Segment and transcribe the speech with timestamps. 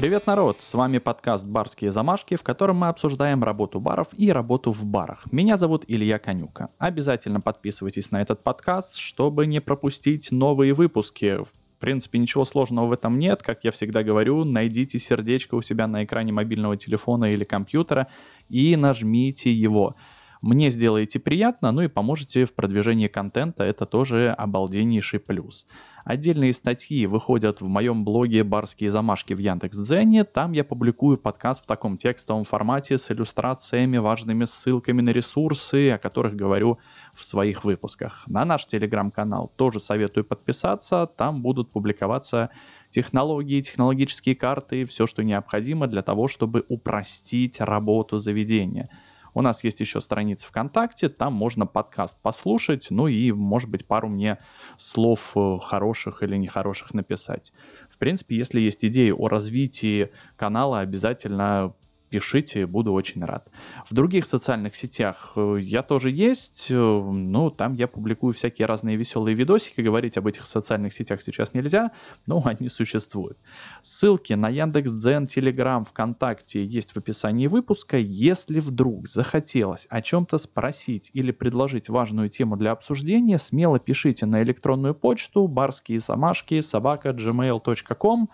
[0.00, 0.62] Привет, народ!
[0.62, 5.30] С вами подкаст «Барские замашки», в котором мы обсуждаем работу баров и работу в барах.
[5.30, 6.70] Меня зовут Илья Конюка.
[6.78, 11.44] Обязательно подписывайтесь на этот подкаст, чтобы не пропустить новые выпуски.
[11.44, 11.50] В
[11.80, 13.42] принципе, ничего сложного в этом нет.
[13.42, 18.06] Как я всегда говорю, найдите сердечко у себя на экране мобильного телефона или компьютера
[18.48, 19.96] и нажмите его.
[20.40, 25.66] Мне сделаете приятно, ну и поможете в продвижении контента, это тоже обалденнейший плюс.
[26.04, 30.24] Отдельные статьи выходят в моем блоге «Барские замашки» в Яндекс.Дзене.
[30.24, 35.98] Там я публикую подкаст в таком текстовом формате с иллюстрациями, важными ссылками на ресурсы, о
[35.98, 36.78] которых говорю
[37.12, 38.24] в своих выпусках.
[38.26, 41.06] На наш телеграм-канал тоже советую подписаться.
[41.06, 42.50] Там будут публиковаться
[42.88, 48.88] технологии, технологические карты, все, что необходимо для того, чтобы упростить работу заведения–
[49.34, 54.08] у нас есть еще страница ВКонтакте, там можно подкаст послушать, ну и, может быть, пару
[54.08, 54.38] мне
[54.76, 57.52] слов э, хороших или нехороших написать.
[57.88, 61.74] В принципе, если есть идеи о развитии канала, обязательно
[62.10, 63.48] пишите, буду очень рад.
[63.88, 69.34] В других социальных сетях э, я тоже есть, ну, там я публикую всякие разные веселые
[69.34, 71.92] видосики, говорить об этих социальных сетях сейчас нельзя,
[72.26, 73.38] но они существуют.
[73.82, 77.96] Ссылки на Яндекс.Дзен, Телеграм, ВКонтакте есть в описании выпуска.
[77.96, 84.42] Если вдруг захотелось о чем-то спросить или предложить важную тему для обсуждения, смело пишите на
[84.42, 88.28] электронную почту барские самашки собака gmail.com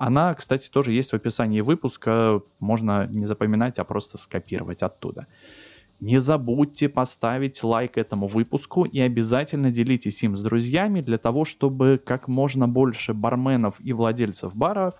[0.00, 2.40] она, кстати, тоже есть в описании выпуска.
[2.58, 5.26] Можно не запоминать, а просто скопировать оттуда.
[6.00, 12.00] Не забудьте поставить лайк этому выпуску и обязательно делитесь им с друзьями для того, чтобы
[12.02, 14.94] как можно больше барменов и владельцев баров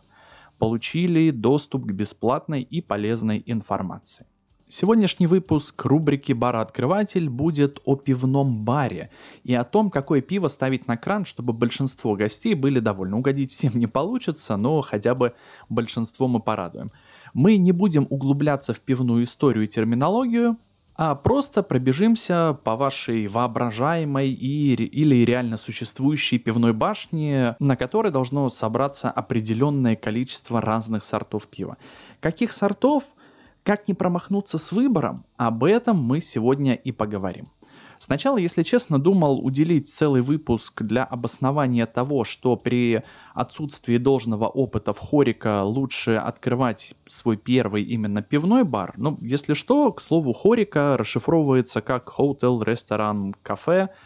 [0.58, 4.26] получили доступ к бесплатной и полезной информации.
[4.72, 9.10] Сегодняшний выпуск рубрики «Барооткрыватель» будет о пивном баре
[9.42, 13.16] и о том, какое пиво ставить на кран, чтобы большинство гостей были довольны.
[13.16, 15.34] Угодить всем не получится, но хотя бы
[15.68, 16.92] большинство мы порадуем.
[17.34, 20.56] Мы не будем углубляться в пивную историю и терминологию,
[20.94, 28.48] а просто пробежимся по вашей воображаемой и, или реально существующей пивной башне, на которой должно
[28.50, 31.76] собраться определенное количество разных сортов пива.
[32.20, 33.02] Каких сортов–
[33.62, 37.50] как не промахнуться с выбором, об этом мы сегодня и поговорим.
[37.98, 43.02] Сначала, если честно, думал уделить целый выпуск для обоснования того, что при
[43.34, 48.94] отсутствии должного опыта в Хорика лучше открывать свой первый именно пивной бар.
[48.96, 53.90] Ну, если что, к слову, Хорика расшифровывается как hotel, ресторан, кафе–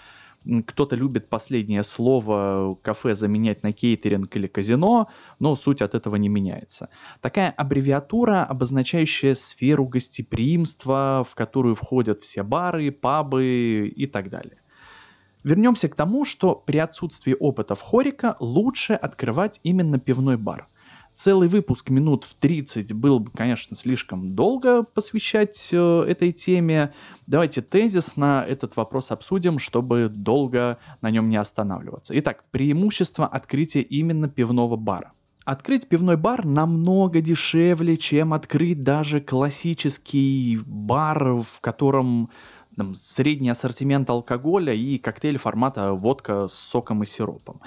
[0.67, 6.29] кто-то любит последнее слово кафе заменять на кейтеринг или казино, но суть от этого не
[6.29, 6.89] меняется.
[7.21, 14.59] Такая аббревиатура, обозначающая сферу гостеприимства, в которую входят все бары, пабы и так далее.
[15.43, 20.69] Вернемся к тому, что при отсутствии опыта в хорика лучше открывать именно пивной бар–
[21.15, 26.93] Целый выпуск минут в 30 был бы, конечно, слишком долго посвящать э, этой теме.
[27.29, 32.19] Давайте тезис на этот вопрос обсудим, чтобы долго на нем не останавливаться.
[32.19, 35.13] Итак, преимущество открытия именно пивного бара.
[35.45, 42.31] Открыть пивной бар намного дешевле, чем открыть даже классический бар, в котором
[42.77, 47.61] там, средний ассортимент алкоголя и коктейль формата водка с соком и сиропом.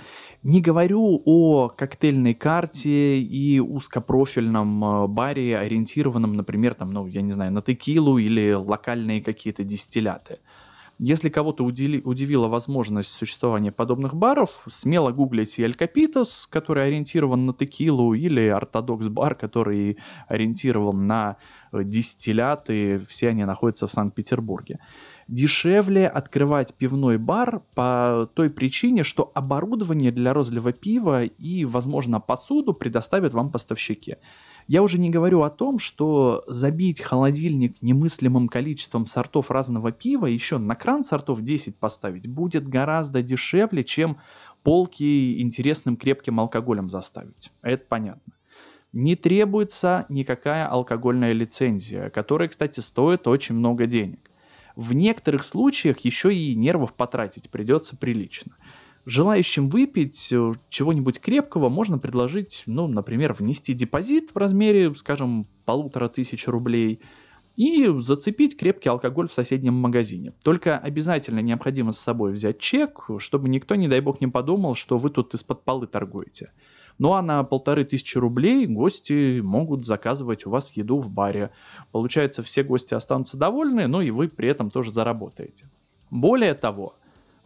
[0.44, 7.32] Не говорю о коктейльной карте и узкопрофильном э, баре, ориентированном, например, там, ну, я не
[7.32, 10.40] знаю, на текилу или локальные какие-то дистилляты.
[11.00, 18.16] Если кого-то удивила возможность существования подобных баров, смело гуглите Эль Капитас, который ориентирован на текилу,
[18.16, 21.38] или Ортодокс бар, который ориентирован на
[21.72, 24.80] э, дистилляты, все они находятся в Санкт-Петербурге.
[25.28, 32.74] Дешевле открывать пивной бар по той причине, что оборудование для розлива пива и, возможно, посуду
[32.74, 34.16] предоставят вам поставщики.
[34.68, 40.58] Я уже не говорю о том, что забить холодильник немыслимым количеством сортов разного пива, еще
[40.58, 44.18] на кран сортов 10 поставить, будет гораздо дешевле, чем
[44.64, 47.52] полки интересным крепким алкоголем заставить.
[47.62, 48.34] Это понятно.
[48.92, 54.20] Не требуется никакая алкогольная лицензия, которая, кстати, стоит очень много денег.
[54.76, 58.54] В некоторых случаях еще и нервов потратить придется прилично.
[59.10, 66.10] Желающим выпить э, чего-нибудь крепкого можно предложить, ну, например, внести депозит в размере, скажем, полутора
[66.10, 67.00] тысяч рублей
[67.56, 70.34] и зацепить крепкий алкоголь в соседнем магазине.
[70.44, 74.98] Только обязательно необходимо с собой взять чек, чтобы никто, не дай бог, не подумал, что
[74.98, 76.52] вы тут из-под полы торгуете.
[77.00, 81.52] Ну а на полторы тысячи рублей гости могут заказывать у вас еду в баре.
[81.94, 85.70] Получается, все гости останутся довольны, но и вы при этом тоже заработаете.
[86.12, 86.96] Более того,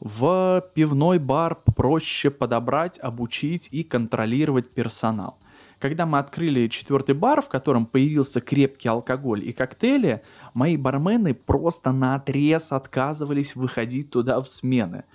[0.02, 5.38] в пивной бар проще подобрать, обучить и контролировать персонал.
[5.78, 11.92] Когда мы открыли четвертый бар, в котором появился крепкий алкоголь и коктейли, мои бармены просто
[11.92, 15.06] на отрез отказывались выходить туда в смены.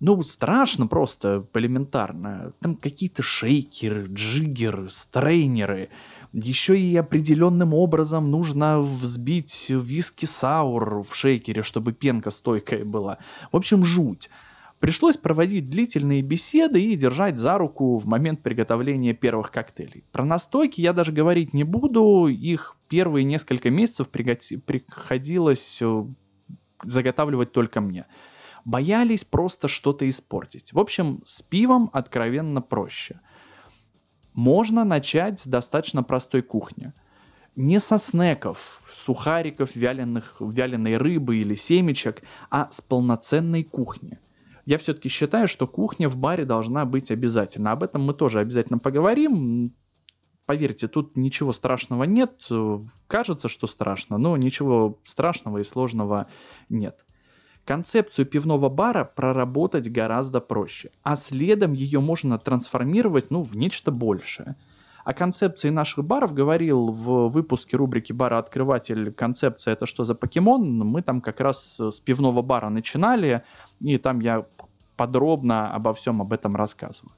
[0.00, 2.52] Ну, страшно просто, элементарно.
[2.60, 5.88] Там какие-то шейкеры, джиггеры, стрейнеры.
[6.38, 13.16] Еще и определенным образом нужно взбить виски-саур в шейкере, чтобы пенка стойкая была.
[13.52, 14.28] В общем, жуть.
[14.78, 20.04] Пришлось проводить длительные беседы и держать за руку в момент приготовления первых коктейлей.
[20.12, 26.04] Про настойки я даже говорить не буду, их первые несколько месяцев приходилось э,
[26.84, 28.04] заготавливать только мне.
[28.66, 30.74] Боялись просто что-то испортить.
[30.74, 33.20] В общем, с пивом откровенно проще.
[34.36, 36.92] Можно начать с достаточно простой кухни.
[37.56, 44.20] Не со снеков, сухариков, вяленых, вяленой рыбы или семечек, а с полноценной кухни–
[44.66, 47.70] я все-таки считаю, что кухня в баре должна быть обязательно.
[47.70, 49.72] Об этом мы тоже обязательно поговорим.
[50.44, 52.48] Поверьте, тут ничего страшного нет.
[53.06, 56.26] Кажется, что страшно, но ничего страшного и сложного
[56.68, 57.05] нет.
[57.66, 64.54] Концепцию пивного бара проработать гораздо проще, а следом ее можно трансформировать ну, в нечто большее.
[65.04, 69.12] О концепции наших баров говорил в выпуске рубрики «Бара открыватель».
[69.12, 73.42] Концепция «Это что за покемон?» Мы там как раз с пивного бара начинали,
[73.80, 74.46] и там я
[74.96, 77.12] подробно обо всем об этом рассказываю.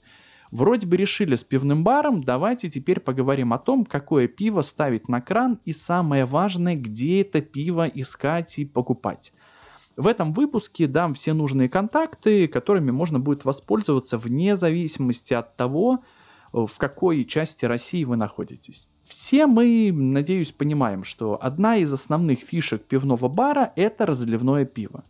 [0.51, 5.21] Вроде бы решили с пивным баром, давайте теперь поговорим о том, какое пиво ставить на
[5.21, 9.33] кран и самое важное, где это пиво искать и покупать.
[9.99, 16.05] В этом выпуске дам все нужные контакты, которыми можно будет воспользоваться вне зависимости от того,
[16.53, 18.87] в какой части России вы находитесь.
[19.03, 25.03] Все мы, надеюсь, понимаем, что одна из основных фишек пивного бара– это разливное пиво.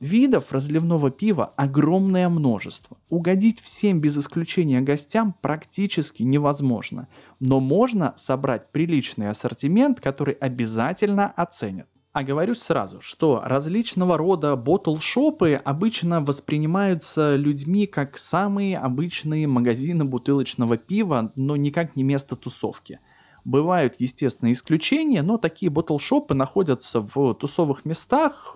[0.00, 2.96] Видов разливного пива огромное множество.
[3.10, 7.06] Угодить всем без исключения гостям практически невозможно,
[7.38, 11.86] но можно собрать приличный ассортимент, который обязательно оценят.
[12.12, 20.76] А говорю сразу, что различного рода ботл-шопы обычно воспринимаются людьми как самые обычные магазины бутылочного
[20.76, 23.00] пива, но никак не место тусовки.
[23.44, 28.54] Бывают, естественно, исключения, но такие ботл-шопы находятся в тусовых местах,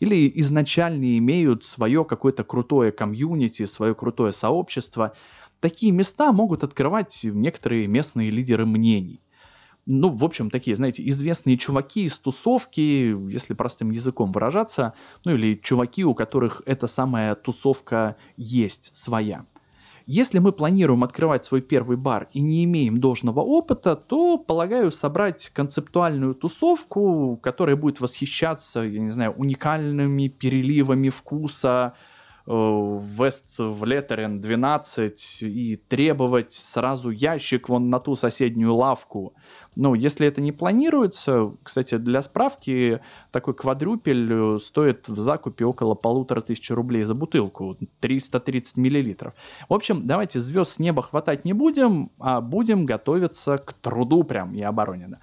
[0.00, 5.14] или изначально имеют свое какое-то крутое комьюнити, свое крутое сообщество.
[5.60, 9.22] Такие места могут открывать некоторые местные лидеры мнений.
[9.86, 14.94] Ну, в общем, такие, знаете, известные чуваки из тусовки, если простым языком выражаться,
[15.24, 19.44] ну или чуваки, у которых эта самая тусовка есть своя.
[20.06, 25.50] Если мы планируем открывать свой первый бар и не имеем должного опыта, то, полагаю, собрать
[25.54, 31.94] концептуальную тусовку, которая будет восхищаться, я не знаю, уникальными переливами вкуса,
[32.46, 39.34] Вест в Летерен 12 и требовать сразу ящик вон на ту соседнюю лавку.
[39.76, 43.00] Ну, если это не планируется, кстати, для справки,
[43.32, 49.34] такой квадрюпель э, стоит в закупе около полутора тысяч рублей за бутылку, 330 миллилитров.
[49.68, 54.54] В общем, давайте звезд с неба хватать не будем, а будем готовиться к труду прям
[54.54, 55.18] и оборонено.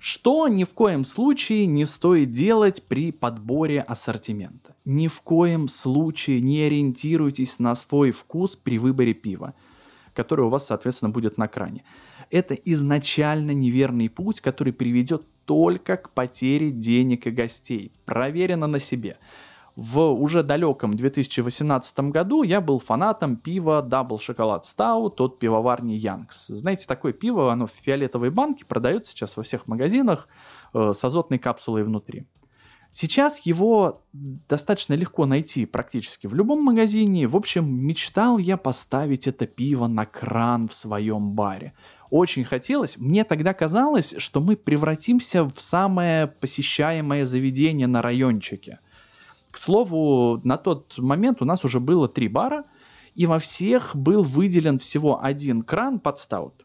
[0.00, 4.74] Что ни в коем случае не стоит делать при подборе ассортимента.
[4.86, 9.52] Ни в коем случае не ориентируйтесь на свой вкус при выборе пива,
[10.14, 11.84] который у вас, соответственно, будет на кране.
[12.30, 17.92] Это изначально неверный путь, который приведет только к потере денег и гостей.
[18.06, 19.18] Проверено на себе
[19.80, 26.48] в уже далеком 2018 году я был фанатом пива Double Chocolate Stout от пивоварни Янкс.
[26.48, 30.28] Знаете, такое пиво, оно в фиолетовой банке продается сейчас во всех магазинах
[30.74, 32.26] э, с азотной капсулой внутри.
[32.92, 37.26] Сейчас его достаточно легко найти практически в любом магазине.
[37.26, 41.72] В общем, мечтал я поставить это пиво на кран в своем баре.
[42.10, 42.98] Очень хотелось.
[42.98, 48.80] Мне тогда казалось, что мы превратимся в самое посещаемое заведение на райончике–
[49.50, 52.64] к слову, на тот момент у нас уже было три бара,
[53.14, 56.62] и во всех был выделен всего один кран под стаут.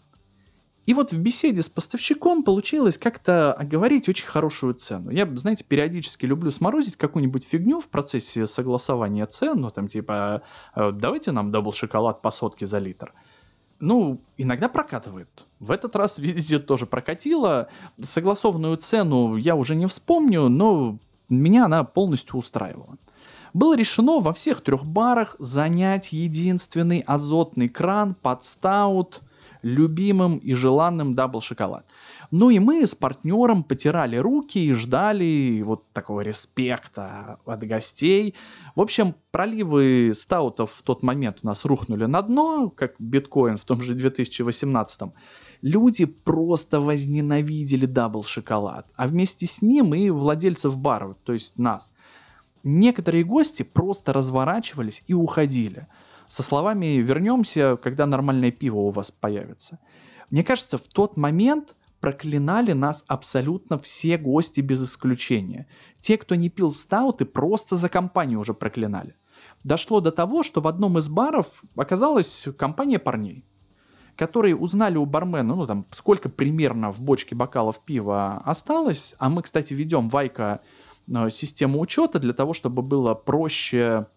[0.86, 5.10] И вот в беседе с поставщиком получилось как-то оговорить очень хорошую цену.
[5.10, 10.44] Я, знаете, периодически люблю сморозить какую-нибудь фигню в процессе согласования цен, ну там типа,
[10.76, 13.14] «Э, давайте нам double шоколад по сотке за литр.
[13.80, 15.46] Ну, иногда прокатывает.
[15.60, 17.68] В этот раз, видите, тоже прокатило.
[18.02, 22.98] Согласованную цену я уже не вспомню, но меня она полностью устраивала.
[23.54, 29.22] Было решено во всех трех барах занять единственный азотный кран под стаут,
[29.66, 31.90] любимым и желанным double шоколад.
[32.30, 38.36] Ну и мы с партнером потирали руки и ждали вот такого респекта от гостей.
[38.76, 43.64] В общем, проливы стаутов в тот момент у нас рухнули на дно, как биткоин в
[43.64, 45.14] том же 2018 -м.
[45.62, 51.94] Люди просто возненавидели double шоколад, а вместе с ним и владельцев баров, то есть нас.
[52.64, 55.88] Некоторые гости просто разворачивались и уходили.
[56.28, 59.80] Со словами «вернемся, когда нормальное пиво у вас появится».
[60.32, 65.68] Мне кажется, в тот момент проклинали нас абсолютно все гости без исключения.
[66.02, 69.16] Те, кто не пил стауты, просто за компанию уже проклинали.
[69.64, 73.44] Дошло до того, что в одном из баров оказалась компания парней,
[74.16, 79.42] которые узнали у бармена, ну там, сколько примерно в бочке бокалов пива осталось, а мы,
[79.42, 80.62] кстати, ведем Вайка
[81.08, 84.08] э, систему учета для того, чтобы было проще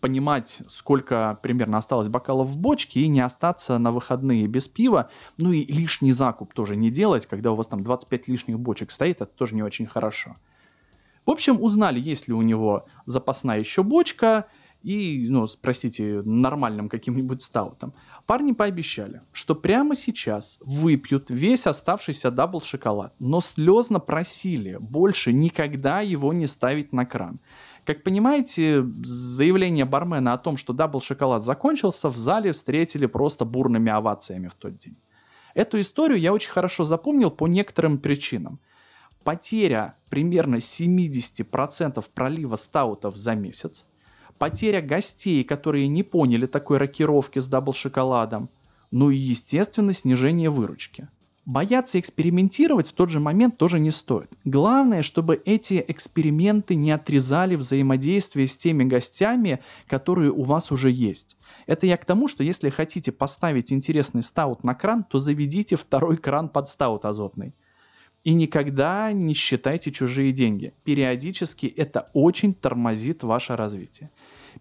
[0.00, 5.10] понимать, сколько примерно осталось бокалов в бочке и не остаться на выходные без пива.
[5.38, 9.22] Ну и лишний закуп тоже не делать, когда у вас там 25 лишних бочек стоит,
[9.22, 10.36] это тоже не очень хорошо.
[11.26, 14.46] В общем, узнали, есть ли у него запасная еще бочка
[14.82, 17.92] и, ну, простите, нормальным каким-нибудь стаутом.
[18.26, 26.00] Парни пообещали, что прямо сейчас выпьют весь оставшийся double шоколад, но слезно просили больше никогда
[26.00, 27.40] его не ставить на кран.
[27.84, 33.90] Как понимаете, заявление бармена о том, что double шоколад закончился, в зале встретили просто бурными
[33.90, 34.96] овациями в тот день.
[35.54, 38.60] Эту историю я очень хорошо запомнил по некоторым причинам.
[39.24, 43.84] Потеря примерно 70% пролива стаутов за месяц,
[44.40, 48.48] потеря гостей, которые не поняли такой рокировки с double шоколадом,
[48.90, 51.08] ну и, естественно, снижение выручки.
[51.44, 54.30] Бояться экспериментировать в тот же момент тоже не стоит.
[54.46, 61.36] Главное, чтобы эти эксперименты не отрезали взаимодействие с теми гостями, которые у вас уже есть.
[61.66, 66.16] Это я к тому, что если хотите поставить интересный стаут на кран, то заведите второй
[66.16, 67.52] кран под стаут азотный.
[68.24, 70.72] И никогда не считайте чужие деньги.
[70.84, 74.10] Периодически это очень тормозит ваше развитие.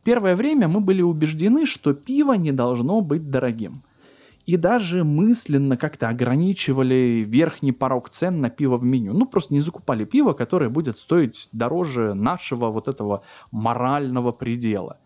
[0.04, 3.84] Первое время мы были убеждены, что пиво не должно быть дорогим
[4.50, 9.14] и даже мысленно как-то ограничивали верхний порог цен на пиво в меню.
[9.14, 14.98] Ну, просто не закупали пиво, которое будет стоить дороже нашего вот этого морального предела.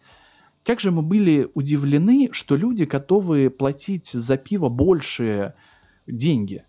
[0.64, 5.56] Как же мы были удивлены, что люди готовы платить за пиво большие
[6.08, 6.64] деньги,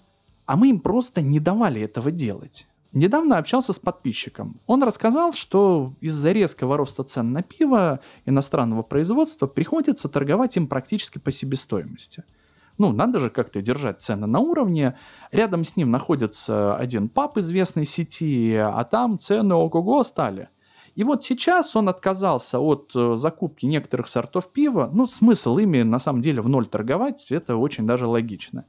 [0.45, 2.67] а мы им просто не давали этого делать.
[2.95, 4.57] Недавно общался с подписчиком.
[4.67, 11.19] Он рассказал, что из-за резкого роста цен на пиво иностранного производства приходится торговать им практически
[11.19, 12.25] по себестоимости–
[12.79, 14.97] ну, надо же как-то держать цены на уровне.
[15.31, 20.49] Рядом с ним находится один паб известной сети, а там цены ого-го стали.
[20.97, 24.91] И вот сейчас он отказался от э, закупки некоторых сортов пива.
[24.93, 28.65] Ну, смысл ими на самом деле в ноль торговать, это очень даже логично.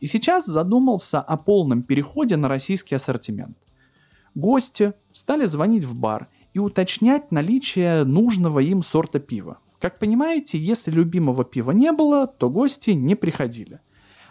[0.00, 3.56] И сейчас задумался о полном переходе на российский ассортимент.
[4.36, 9.60] Гости стали звонить в бар и уточнять наличие нужного им сорта пива.
[9.80, 13.80] Как понимаете, если любимого пива не было, то гости не приходили.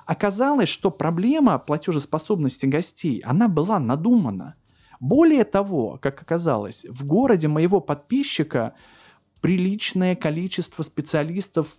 [0.06, 4.54] Оказалось, что проблема платежеспособности гостей, она была надумана.
[5.00, 8.76] Более того, как оказалось, в городе моего подписчика
[9.42, 11.78] приличное количество специалистов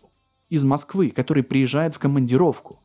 [0.49, 2.80] из Москвы, которые приезжают в командировку.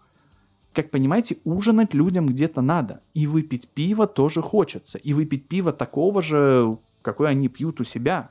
[0.73, 3.01] Как понимаете, ужинать людям где-то надо.
[3.13, 4.97] И выпить пиво тоже хочется.
[4.97, 8.29] И выпить пиво такого же, какое они пьют у себя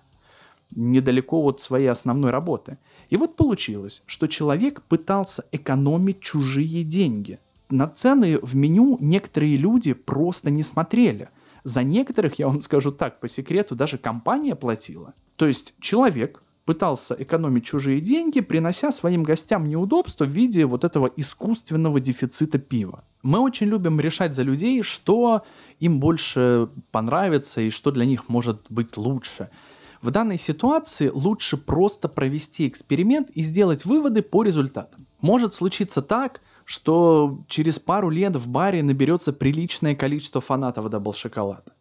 [0.75, 2.79] недалеко от своей основной работы.
[3.11, 7.39] И вот получилось, что человек пытался экономить чужие деньги.
[7.69, 11.29] На цены в меню некоторые люди просто не смотрели.
[11.65, 15.13] За некоторых, я вам скажу так, по секрету, даже компания платила.
[15.37, 21.11] То есть человек пытался экономить чужие деньги, принося своим гостям неудобства в виде вот этого
[21.17, 23.03] искусственного дефицита пива.
[23.25, 25.43] Мы очень любим решать за людей, что
[25.81, 29.51] им больше понравится и что для них может быть лучше–
[30.03, 35.07] в данной ситуации лучше просто провести эксперимент и сделать выводы по результатам.
[35.21, 41.73] Может случиться так, что через пару лет в баре наберется приличное количество фанатов double шоколада.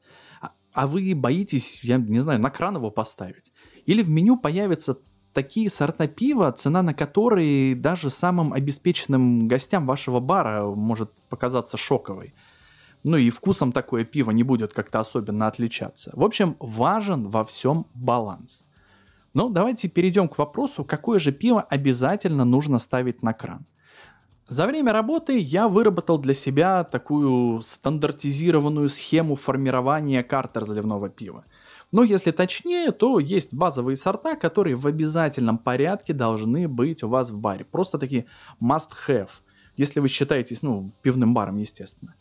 [0.41, 3.49] А, а вы боитесь, я не знаю, на кран его поставить.
[3.89, 5.00] Или в меню появятся
[5.34, 12.36] такие сорта пива, цена на которые даже самым обеспеченным гостям вашего бара может показаться шоковой.
[13.03, 16.12] Ну и вкусом такое пиво не будет как-то особенно отличаться.
[16.13, 18.63] В общем, важен во всем баланс.
[19.34, 23.65] Ну, давайте перейдем к вопросу, какое же пиво обязательно нужно ставить на кран.
[24.50, 31.43] За время работы я выработал для себя такую стандартизированную схему формирования карты разливного пива.
[31.91, 37.31] Но если точнее, то есть базовые сорта, которые в обязательном порядке должны быть у вас
[37.31, 37.65] в баре.
[37.65, 38.25] Просто такие
[38.62, 39.29] must-have–
[39.79, 42.13] если вы считаетесь, ну, пивным баром, естественно.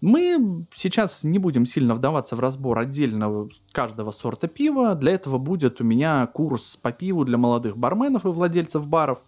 [0.00, 4.94] Мы сейчас не будем сильно вдаваться в разбор отдельно каждого сорта пива.
[4.94, 9.18] Для этого будет у меня курс по пиву для молодых барменов и владельцев баров.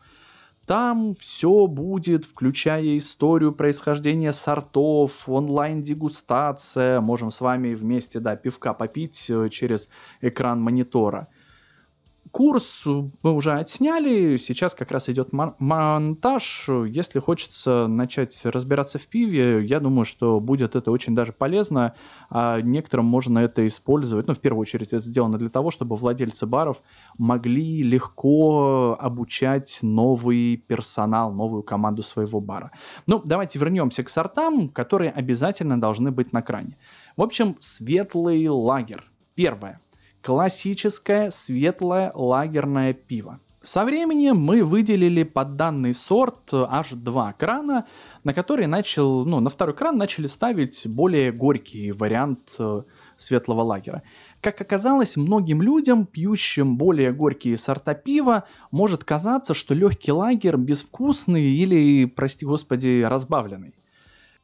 [0.67, 7.01] Там все будет, включая историю происхождения сортов, онлайн-дегустация.
[7.01, 9.89] Можем с вами вместе, да, пивка попить э, через
[10.21, 11.29] экран монитора–
[12.33, 16.67] Курс мы уже отсняли, сейчас как раз идет монтаж.
[16.89, 21.95] Если хочется начать разбираться в пиве, я думаю, что будет это очень даже полезно.
[22.31, 24.29] А некоторым можно это использовать.
[24.29, 26.81] Ну, в первую очередь, это сделано для того, чтобы владельцы баров
[27.19, 32.73] могли легко обучать новый персонал, новую команду своего бара.
[33.07, 36.79] Ну, давайте вернемся к сортам, которые обязательно должны быть на кране.
[37.15, 39.05] В общем, светлый лагер.
[39.35, 39.79] Первое
[40.23, 43.41] классическое светлое лагерное пиво.
[43.63, 47.87] Со временем мы выделили под данный сорт аж два крана,
[48.25, 52.83] на который начал, ну, на второй кран начали ставить более горький вариант э,
[53.17, 54.03] светлого лагера.
[54.41, 61.45] Как оказалось, многим людям, пьющим более горькие сорта пива, может казаться, что легкий лагер безвкусный
[61.45, 63.75] или, прости господи, разбавленный.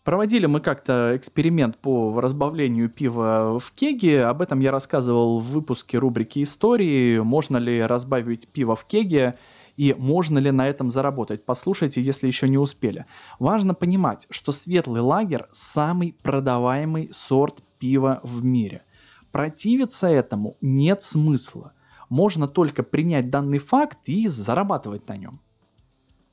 [0.09, 4.25] Проводили мы как-то эксперимент по разбавлению пива в кеге.
[4.25, 7.19] Об этом я рассказывал в выпуске рубрики «Истории».
[7.19, 9.39] Можно ли разбавить пиво в кеге
[9.77, 11.45] и можно ли на этом заработать.
[11.45, 13.05] Послушайте, если еще не успели.
[13.39, 18.85] Важно понимать, что светлый лагер– самый продаваемый сорт пива в мире.
[19.31, 21.75] Противиться этому нет смысла.
[22.09, 25.41] Можно только принять данный факт и зарабатывать на нем.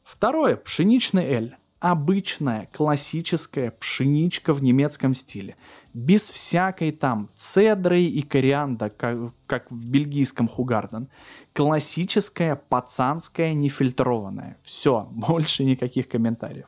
[0.05, 5.55] Второе– пшеничный эль обычная классическая пшеничка в немецком стиле.
[5.94, 11.10] Без всякой там цедры и корианда, как, как в бельгийском Хугарден.
[11.53, 14.58] Классическая пацанская нефильтрованная.
[14.63, 16.65] Все, больше никаких комментариев.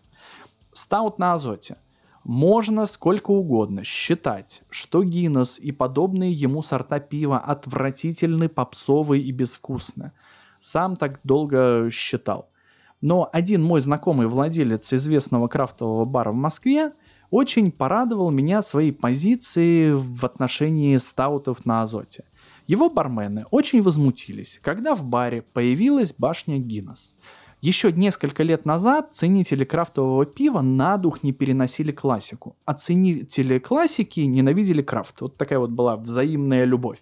[0.73, 1.77] Стаут на азоте.
[2.23, 10.11] Можно сколько угодно считать, что Гиннес и подобные ему сорта пива отвратительны, попсовые и безвкусны.
[10.59, 12.49] Сам так долго считал–
[13.01, 16.93] но один мой знакомый владелец известного крафтового бара в Москве
[17.29, 22.23] очень порадовал меня своей позицией в отношении стаутов на азоте.
[22.67, 27.15] Его бармены очень возмутились, когда в баре появилась башня Гиннес.
[27.61, 34.19] Еще несколько лет назад ценители крафтового пива на дух не переносили классику, а ценители классики
[34.19, 35.21] ненавидели крафт.
[35.21, 36.99] Вот такая вот была взаимная любовь.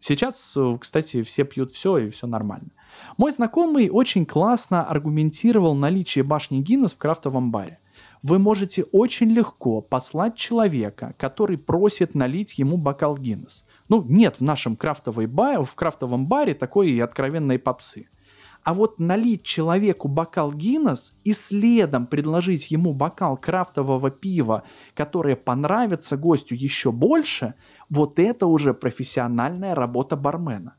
[0.00, 2.70] Сейчас, кстати, все пьют все и все нормально.
[3.16, 7.78] Мой знакомый очень классно аргументировал наличие башни Гиннес в крафтовом баре.
[8.22, 13.64] Вы можете очень легко послать человека, который просит налить ему бокал Гиннес.
[13.88, 18.08] Ну, нет в нашем крафтовой ба- в крафтовом баре такой и откровенной попсы.
[18.64, 26.16] А вот налить человеку бокал Гиннес и следом предложить ему бокал крафтового пива, которое понравится
[26.16, 27.54] гостю еще больше,
[27.88, 30.74] вот это уже профессиональная работа бармена.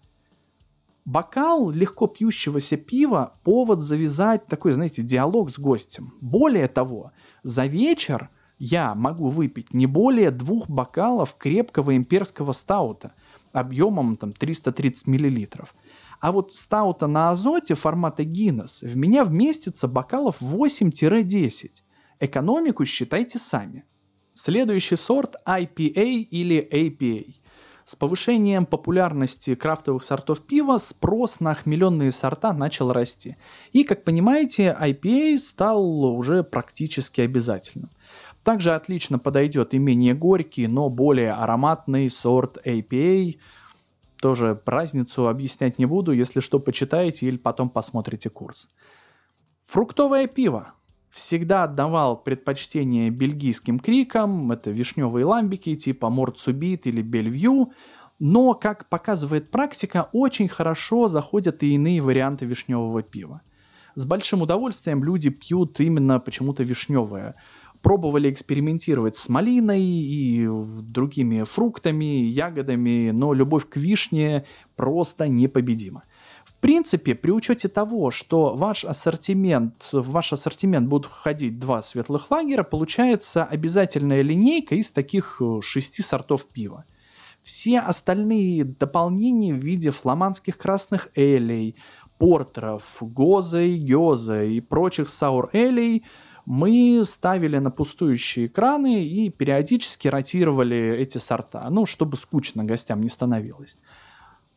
[1.10, 6.14] Бокал легко пьющегося пива– повод завязать такой, знаете, диалог с гостем.
[6.22, 13.14] Более того, за вечер я могу выпить не более двух бокалов крепкого имперского стаута
[13.54, 15.74] объемом там 330 миллилитров.
[16.20, 21.72] А вот стаута на азоте формата Guinness в меня вместится бокалов 8-10.
[22.20, 23.84] Экономику считайте сами.
[24.36, 27.34] Следующий сорт IPA или APA.
[27.90, 33.36] С повышением популярности крафтовых сортов пива спрос на хмеленные сорта начал расти.
[33.72, 37.90] И, как понимаете, IPA стал уже практически обязательным.
[38.44, 43.40] Также отлично подойдет и менее горький, но более ароматный сорт APA.
[44.22, 48.70] Тоже разницу объяснять не буду, если что, почитаете или потом посмотрите курс.
[49.66, 50.74] Фруктовое пиво
[51.12, 57.72] всегда отдавал предпочтение бельгийским крикам, это вишневые ламбики типа Морцубит или Бельвью,
[58.20, 63.42] но, как показывает практика, очень хорошо заходят и иные варианты вишневого пива.
[63.96, 67.36] С большим удовольствием люди пьют именно почему-то вишневое.
[67.82, 70.48] Пробовали экспериментировать с малиной и
[70.82, 74.46] другими фруктами, ягодами, но любовь к вишне
[74.76, 76.04] просто непобедима.
[76.60, 82.64] Принципе, при учете того, что ваш ассортимент, в ваш ассортимент будут входить два светлых лагера,
[82.64, 86.84] получается обязательная линейка из таких э, шести сортов пива.
[87.44, 91.78] Все остальные дополнения в виде фламандских красных элей,
[92.18, 96.04] портеров, гоза и и прочих саур-элей
[96.46, 103.10] мы ставили на пустующие экраны и периодически ротировали эти сорта, ну, чтобы скучно гостям не
[103.10, 103.78] становилось.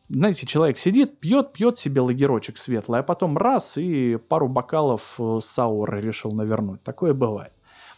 [0.09, 5.39] Знаете, человек сидит, пьет, пьет себе лагерочек светлый, а потом раз и пару бокалов э,
[5.41, 6.83] саура решил навернуть.
[6.83, 7.53] Такое бывает.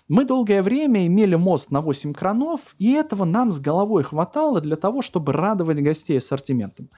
[0.07, 4.75] Мы долгое время имели мост на 8 кранов, и этого нам с головой хватало для
[4.75, 6.89] того, чтобы радовать гостей ассортиментом.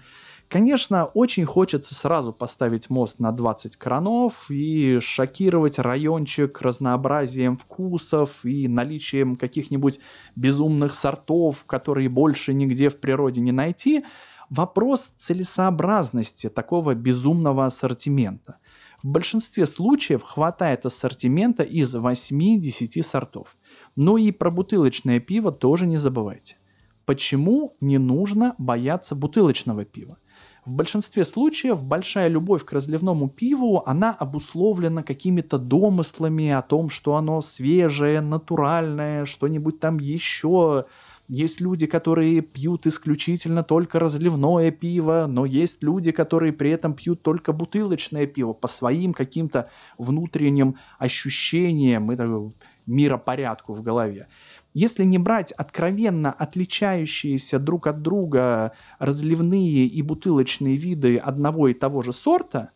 [0.50, 8.68] Конечно, очень хочется сразу поставить мост на 20 кранов и шокировать райончик разнообразием вкусов и
[8.70, 10.00] наличием каких-нибудь
[10.38, 14.06] безумных сортов, которые больше нигде в природе не найти.
[14.50, 18.58] Вопрос целесообразности такого безумного ассортимента–
[19.04, 23.56] в большинстве случаев хватает ассортимента из 8-10 сортов.
[23.96, 26.58] Но и про бутылочное пиво тоже не забывайте.
[27.06, 30.18] Почему не нужно бояться бутылочного пива?
[30.66, 37.16] В большинстве случаев большая любовь к разливному пиву, она обусловлена какими-то домыслами о том, что
[37.16, 40.86] оно свежее, натуральное, что-нибудь там еще,
[41.28, 47.22] есть люди, которые пьют исключительно только разливное пиво, но есть люди, которые при этом пьют
[47.22, 52.52] только бутылочное пиво по своим каким-то внутренним ощущениям и
[52.86, 54.28] миропорядку в голове.
[54.74, 62.04] Если не брать откровенно отличающиеся друг от друга разливные и бутылочные виды одного и того
[62.04, 62.72] же сорта,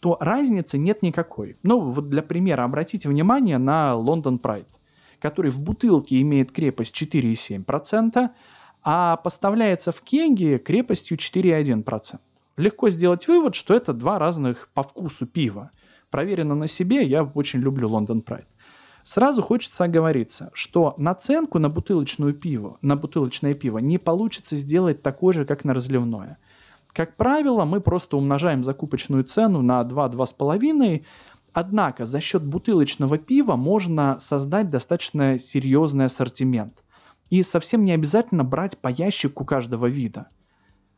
[0.00, 1.56] то разницы нет никакой.
[1.62, 4.66] Ну, вот для примера обратите внимание на Лондон Прайд
[5.22, 8.30] который в бутылке имеет крепость 4,7%,
[8.82, 12.18] а поставляется в кенге крепостью 4,1%.
[12.56, 15.70] Легко сделать вывод, что это два разных по вкусу пива.
[16.10, 18.46] Проверено на себе, я очень люблю Лондон Прайд.
[19.04, 25.34] Сразу хочется оговориться, что наценку на бутылочную пиво, на бутылочное пиво не получится сделать такой
[25.34, 26.38] же, как на разливное.
[26.92, 31.04] Как правило, мы просто умножаем закупочную цену на 2-2,5,
[31.52, 36.82] Однако за счет бутылочного пива можно создать достаточно серьезный ассортимент.
[37.30, 40.28] И совсем не обязательно брать по ящику каждого вида.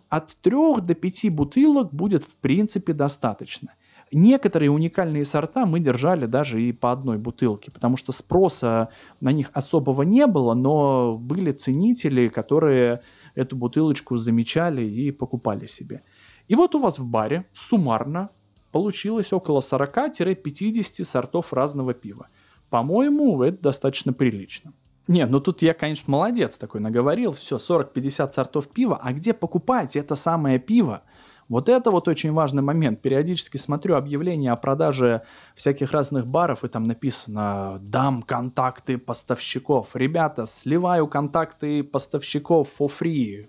[0.09, 3.75] От 3 до 5 бутылок будет в принципе достаточно.
[4.13, 8.91] Некоторые уникальные сорта мы держали даже и по одной бутылке, потому что спроса
[9.21, 13.01] на них особого не было, но были ценители, которые
[13.35, 16.03] эту бутылочку замечали и покупали себе.
[16.47, 18.29] И вот у вас в баре суммарно
[18.75, 22.27] получилось около 40-50 сортов разного пива.
[22.71, 24.73] По-моему, это достаточно прилично.
[25.07, 27.31] Не, ну тут я, конечно, молодец такой наговорил.
[27.31, 28.99] Все, 40-50 сортов пива.
[29.01, 31.05] А где покупать это самое пиво?
[31.49, 33.01] Вот это вот очень важный момент.
[33.01, 35.23] Периодически смотрю объявления о продаже
[35.55, 39.91] всяких разных баров, и там написано «Дам контакты поставщиков».
[39.95, 43.47] Ребята, сливаю контакты поставщиков for free.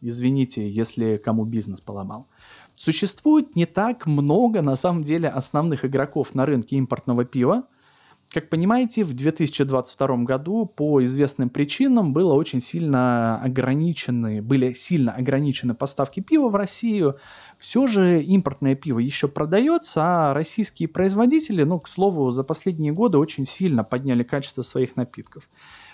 [0.00, 2.26] Извините, если кому бизнес поломал.
[2.76, 7.64] Существует не так много, на самом деле, основных игроков на рынке импортного пива.
[8.28, 15.74] Как понимаете, в 2022 году по известным причинам было очень сильно ограничены, были сильно ограничены
[15.74, 17.16] поставки пива в Россию.
[17.56, 23.16] Все же импортное пиво еще продается, а российские производители, ну, к слову, за последние годы
[23.16, 25.48] очень сильно подняли качество своих напитков.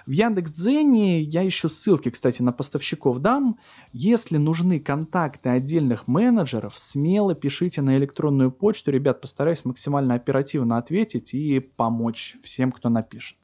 [0.06, 3.58] В Яндекс.Дзене я еще ссылки, кстати, на поставщиков дам.
[3.92, 8.90] Если нужны контакты отдельных менеджеров, смело пишите на электронную почту.
[8.90, 13.38] Ребят, постараюсь максимально оперативно ответить и помочь всем, кто напишет.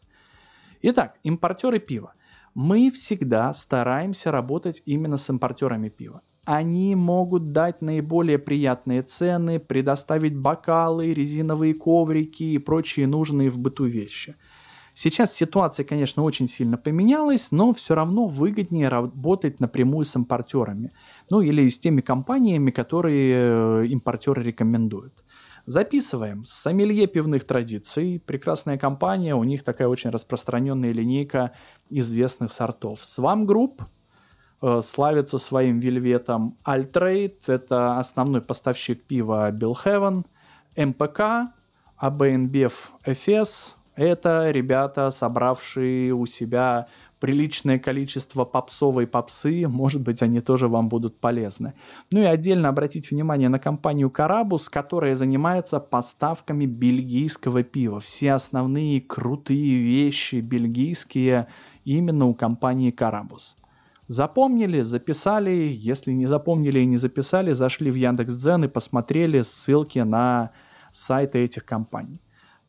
[0.83, 2.13] Итак, импортеры пива.
[2.55, 6.23] Мы всегда стараемся работать именно с импортерами пива.
[6.45, 13.85] Они могут дать наиболее приятные цены, предоставить бокалы, резиновые коврики и прочие нужные в быту
[13.85, 14.35] вещи–
[15.01, 20.91] Сейчас ситуация, конечно, очень сильно поменялась, но все равно выгоднее работать напрямую с импортерами.
[21.31, 25.15] Ну или с теми компаниями, которые э, импортеры рекомендуют.
[25.67, 26.45] Записываем.
[26.45, 28.21] Сомелье пивных традиций.
[28.27, 29.37] Прекрасная компания.
[29.37, 31.53] У них такая очень распространенная линейка
[31.91, 33.03] известных сортов.
[33.03, 33.83] Swam Group
[34.63, 36.57] э, славится своим вельветом.
[36.67, 40.25] Altrade– это основной поставщик пива Billhaven.
[40.77, 41.53] МПК,
[41.99, 46.87] АБНБФ FS, это ребята, собравшие у себя
[47.19, 51.75] приличное количество попсовой попсы, может быть, они тоже вам будут полезны.
[52.13, 57.99] Ну и отдельно обратить внимание на компанию Карабус, которая занимается поставками бельгийского пива.
[57.99, 61.49] Все основные крутые вещи бельгийские
[61.85, 63.57] именно у компании Карабус.
[64.07, 70.53] Запомнили, записали, если не запомнили и не записали, зашли в Яндекс.Дзен и посмотрели ссылки на
[70.93, 72.21] сайты этих компаний.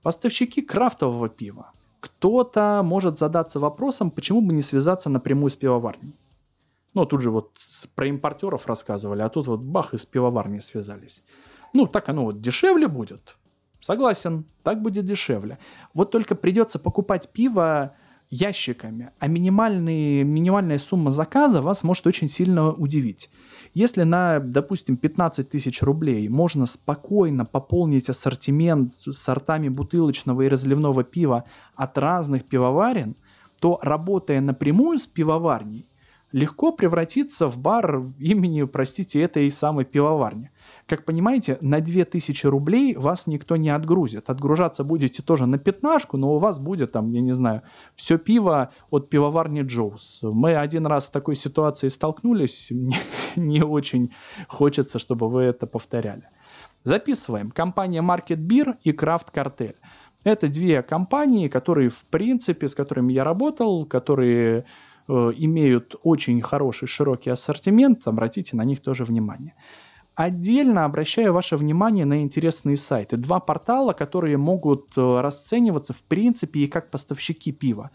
[0.02, 1.72] Поставщики крафтового пива.
[2.00, 6.16] Кто-то может задаться вопросом, почему бы не связаться напрямую с пивоварней.
[6.94, 7.52] Ну, тут же вот
[7.96, 11.22] про импортеров рассказывали, а тут вот бах, и с пивоварней связались.
[11.74, 13.36] Ну, так оно вот дешевле будет.
[13.82, 15.60] Согласен, так будет дешевле.
[15.94, 17.96] Вот только придется покупать пиво
[18.30, 23.30] ящиками, а минимальный, минимальная сумма заказа вас может очень сильно удивить.
[23.74, 31.46] Если на, допустим, 15 тысяч рублей можно спокойно пополнить ассортимент сортами бутылочного и разливного пива
[31.76, 33.16] от разных пивоварен,
[33.60, 35.86] то работая напрямую с пивоварней,
[36.32, 40.52] легко превратиться в бар имени, простите, этой самой пивоварни.
[40.90, 44.28] Как понимаете, на 2000 рублей вас никто не отгрузит.
[44.28, 47.62] Отгружаться будете тоже на пятнашку, но у вас будет там, я не знаю,
[47.94, 50.22] все пиво от пивоварни Джоус.
[50.24, 52.98] Мы один раз с такой ситуацией столкнулись, не,
[53.36, 54.16] не очень
[54.48, 56.24] хочется, чтобы вы это повторяли.
[56.84, 57.52] Записываем.
[57.52, 59.76] Компания Market Beer и Craft Cartel.
[60.24, 64.66] Это две компании, которые, в принципе, с которыми я работал, которые
[65.10, 69.56] Э, имеют очень хороший широкий ассортимент, обратите на них тоже внимание.
[70.20, 73.16] Отдельно обращаю ваше внимание на интересные сайты.
[73.16, 77.92] Два портала, которые могут э, расцениваться в принципе и как поставщики пива.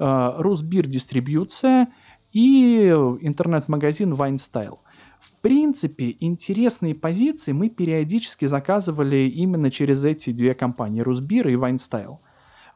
[0.00, 1.86] Э, Русбир дистрибьюция
[2.32, 2.88] и
[3.20, 4.40] интернет-магазин Wine
[5.20, 11.78] В принципе, интересные позиции мы периодически заказывали именно через эти две компании, Русбир и Wine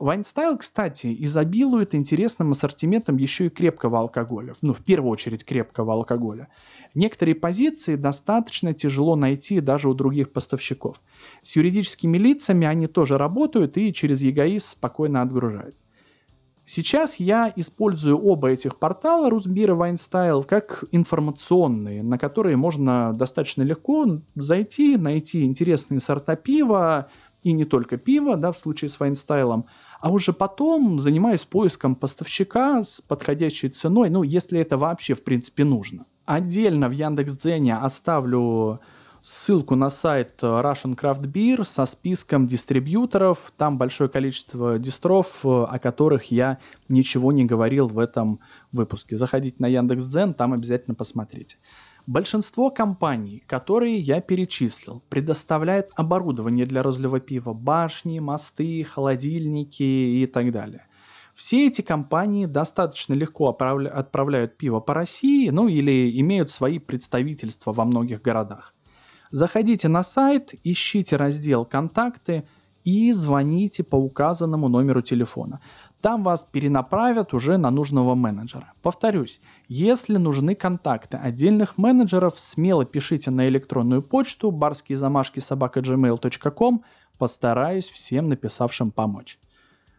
[0.02, 4.54] Вайнстайл, кстати, изобилует интересным ассортиментом еще и крепкого алкоголя.
[4.60, 6.48] Ну, в первую очередь крепкого алкоголя.
[6.94, 11.00] Некоторые позиции достаточно тяжело найти даже у других поставщиков.
[11.40, 15.74] С юридическими лицами они тоже работают и через ЕГАИС спокойно отгружают.
[16.64, 23.62] Сейчас я использую оба этих портала, Русбир и Вайнстайл, как информационные, на которые можно достаточно
[23.62, 27.08] легко зайти, найти интересные сорта пива,
[27.42, 29.66] и не только пива, да, в случае с Вайнстайлом,
[30.02, 35.64] а уже потом занимаюсь поиском поставщика с подходящей ценой, ну, если это вообще, в принципе,
[35.64, 36.06] нужно.
[36.24, 38.80] Отдельно в Яндекс.Дзене оставлю
[39.22, 43.52] ссылку на сайт Russian Craft Beer со списком дистрибьюторов.
[43.56, 48.40] Там большое количество дистров, о которых я ничего не говорил в этом
[48.72, 49.16] выпуске.
[49.16, 51.58] Заходите на Яндекс.Дзен, там обязательно посмотрите.
[52.06, 60.50] Большинство компаний, которые я перечислил, предоставляют оборудование для разлива пива, башни, мосты, холодильники и так
[60.50, 60.86] далее.
[61.34, 67.84] Все эти компании достаточно легко отправляют пиво по России, ну или имеют свои представительства во
[67.84, 68.74] многих городах.
[69.30, 72.44] Заходите на сайт, ищите раздел «Контакты»
[72.84, 75.60] и звоните по указанному номеру телефона.
[76.02, 78.72] Там вас перенаправят уже на нужного менеджера.
[78.82, 86.82] Повторюсь, если нужны контакты отдельных менеджеров, смело пишите на электронную почту барские замашки собака gmail.com,
[87.18, 89.38] постараюсь всем написавшим помочь.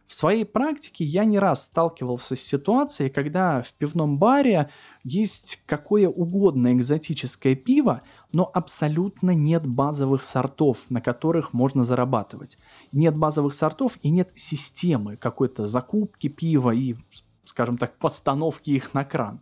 [0.06, 4.70] В своей практике я не раз сталкивался с ситуацией, когда в пивном баре
[5.06, 8.02] есть какое угодно экзотическое пиво,
[8.34, 12.58] но абсолютно нет базовых сортов, на которых можно зарабатывать.
[12.92, 16.96] Нет базовых сортов и нет системы какой-то закупки пива и,
[17.46, 19.40] скажем так, постановки их на кран.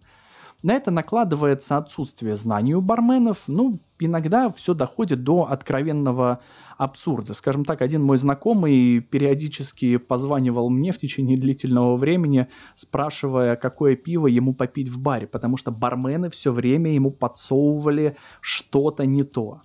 [0.62, 6.42] На это накладывается отсутствие знаний у барменов, ну, иногда все доходит до откровенного
[6.82, 7.36] абсурда.
[7.36, 14.26] Скажем так, один мой знакомый периодически позванивал мне в течение длительного времени, спрашивая, какое пиво
[14.26, 19.62] ему попить в баре, потому что бармены все время ему подсовывали что-то не то.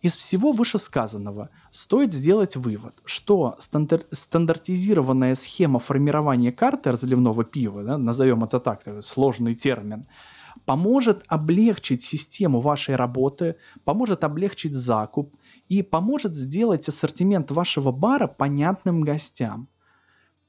[0.00, 7.98] Из всего вышесказанного стоит сделать вывод, что стандар- стандартизированная схема формирования карты разливного пива, да,
[7.98, 10.06] назовем это так, сложный термин,
[10.66, 15.34] поможет облегчить систему вашей работы, поможет облегчить закуп
[15.68, 19.68] и поможет сделать ассортимент вашего бара понятным гостям.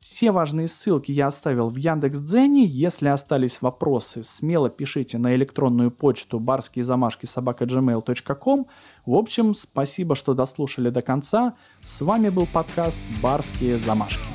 [0.05, 2.63] Все важные ссылки я оставил в Яндекс.Дзене.
[2.63, 8.67] Если остались вопросы, смело пишите на электронную почту барские замашки собака gmail.com.
[9.07, 11.55] В общем, спасибо, что дослушали до конца.
[11.83, 14.34] С вами был подкаст «Барские замашки».